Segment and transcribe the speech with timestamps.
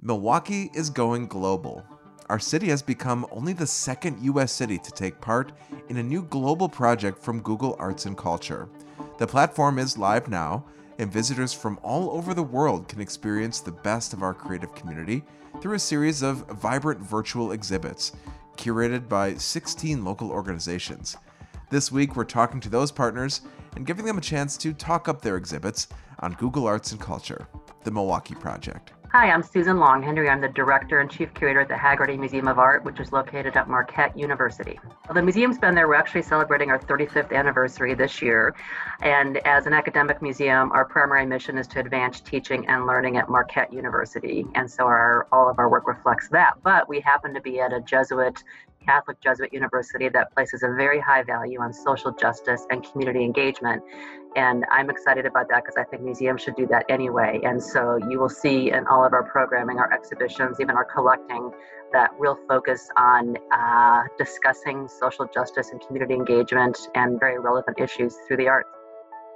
[0.00, 1.84] Milwaukee is going global.
[2.28, 4.52] Our city has become only the second U.S.
[4.52, 5.50] city to take part
[5.88, 8.68] in a new global project from Google Arts and Culture.
[9.18, 10.64] The platform is live now,
[11.00, 15.24] and visitors from all over the world can experience the best of our creative community
[15.60, 18.12] through a series of vibrant virtual exhibits
[18.56, 21.16] curated by 16 local organizations.
[21.70, 23.40] This week, we're talking to those partners
[23.74, 25.88] and giving them a chance to talk up their exhibits
[26.20, 27.48] on Google Arts and Culture,
[27.82, 28.92] the Milwaukee Project.
[29.12, 30.30] Hi, I'm Susan Longhenry.
[30.30, 33.56] I'm the Director and Chief Curator at the Haggerty Museum of Art, which is located
[33.56, 34.78] at Marquette University.
[34.84, 35.88] Well, the museum's been there.
[35.88, 38.54] We're actually celebrating our 35th anniversary this year.
[39.00, 43.30] And as an academic museum, our primary mission is to advance teaching and learning at
[43.30, 44.44] Marquette University.
[44.54, 46.62] And so our, all of our work reflects that.
[46.62, 48.44] But we happen to be at a Jesuit
[48.88, 53.82] Catholic Jesuit university that places a very high value on social justice and community engagement.
[54.34, 57.40] And I'm excited about that because I think museums should do that anyway.
[57.44, 61.50] And so you will see in all of our programming, our exhibitions, even our collecting,
[61.92, 68.16] that real focus on uh, discussing social justice and community engagement and very relevant issues
[68.26, 68.70] through the arts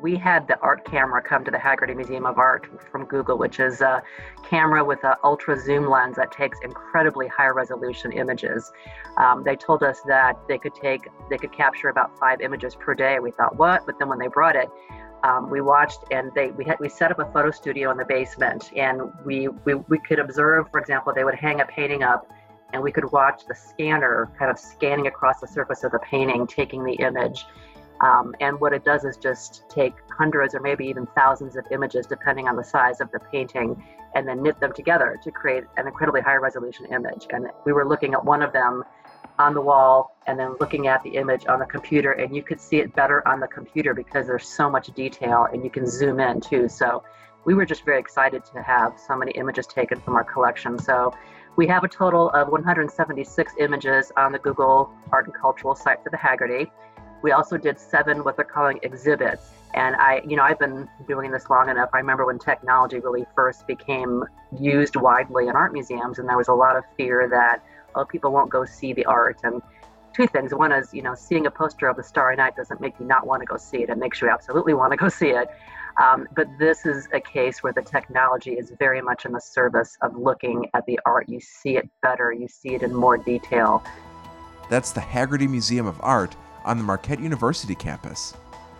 [0.00, 3.60] we had the art camera come to the Haggerty Museum of Art from Google, which
[3.60, 4.02] is a
[4.48, 8.72] camera with an ultra zoom lens that takes incredibly high resolution images.
[9.16, 12.94] Um, they told us that they could take, they could capture about five images per
[12.94, 13.18] day.
[13.18, 13.86] We thought, what?
[13.86, 14.68] But then when they brought it,
[15.24, 18.04] um, we watched and they we had we set up a photo studio in the
[18.04, 22.30] basement and we, we we could observe, for example, they would hang a painting up
[22.72, 26.46] and we could watch the scanner kind of scanning across the surface of the painting,
[26.46, 27.46] taking the image.
[28.00, 32.06] Um, and what it does is just take hundreds or maybe even thousands of images,
[32.06, 33.82] depending on the size of the painting,
[34.14, 37.26] and then knit them together to create an incredibly high resolution image.
[37.30, 38.84] And we were looking at one of them
[39.38, 42.60] on the wall and then looking at the image on the computer, and you could
[42.60, 46.20] see it better on the computer because there's so much detail and you can zoom
[46.20, 46.68] in too.
[46.68, 47.02] So
[47.44, 50.78] we were just very excited to have so many images taken from our collection.
[50.78, 51.12] So
[51.56, 56.10] we have a total of 176 images on the Google Art and Cultural site for
[56.10, 56.70] the Haggerty.
[57.22, 59.50] We also did seven what they're calling exhibits.
[59.74, 61.90] And I, you know, I've been doing this long enough.
[61.92, 64.24] I remember when technology really first became
[64.58, 67.62] used widely in art museums, and there was a lot of fear that,
[67.94, 69.38] oh, people won't go see the art.
[69.44, 69.60] And
[70.14, 70.54] two things.
[70.54, 73.26] One is, you know, seeing a poster of the Starry Night doesn't make you not
[73.26, 73.90] want to go see it.
[73.90, 75.48] It makes you absolutely want to go see it.
[76.02, 79.96] Um, but this is a case where the technology is very much in the service
[80.02, 81.28] of looking at the art.
[81.28, 83.82] You see it better, you see it in more detail.
[84.70, 86.34] That's the Haggerty Museum of Art
[86.66, 88.34] on the Marquette University campus.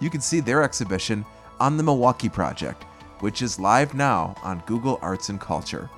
[0.00, 1.26] You can see their exhibition
[1.60, 2.84] on the Milwaukee Project,
[3.20, 5.90] which is live now on Google Arts and Culture.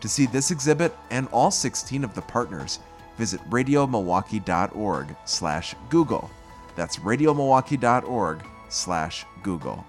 [0.00, 2.80] To see this exhibit and all 16 of the partners,
[3.16, 6.30] visit radiomilwaukee.org slash Google.
[6.76, 9.84] That's radiomilwaukee.org slash Google.